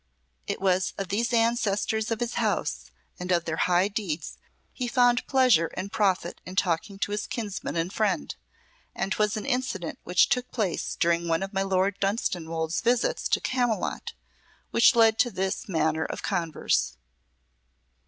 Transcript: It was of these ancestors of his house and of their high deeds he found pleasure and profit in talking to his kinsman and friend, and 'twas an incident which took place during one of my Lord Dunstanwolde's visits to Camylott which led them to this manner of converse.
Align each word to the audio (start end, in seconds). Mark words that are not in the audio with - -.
It 0.47 0.59
was 0.59 0.93
of 0.97 1.09
these 1.09 1.31
ancestors 1.31 2.09
of 2.09 2.21
his 2.21 2.33
house 2.33 2.89
and 3.19 3.31
of 3.31 3.45
their 3.45 3.57
high 3.69 3.87
deeds 3.87 4.39
he 4.73 4.87
found 4.87 5.27
pleasure 5.27 5.67
and 5.77 5.91
profit 5.91 6.41
in 6.43 6.55
talking 6.55 6.97
to 6.97 7.11
his 7.11 7.27
kinsman 7.27 7.75
and 7.75 7.93
friend, 7.93 8.33
and 8.95 9.11
'twas 9.11 9.37
an 9.37 9.45
incident 9.45 9.99
which 10.03 10.27
took 10.27 10.49
place 10.51 10.95
during 10.95 11.27
one 11.27 11.43
of 11.43 11.53
my 11.53 11.61
Lord 11.61 11.99
Dunstanwolde's 11.99 12.81
visits 12.81 13.29
to 13.29 13.39
Camylott 13.39 14.13
which 14.71 14.95
led 14.95 15.19
them 15.19 15.19
to 15.19 15.29
this 15.29 15.69
manner 15.69 16.05
of 16.05 16.23
converse. 16.23 16.97